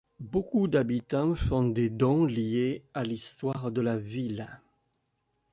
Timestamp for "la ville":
3.81-4.47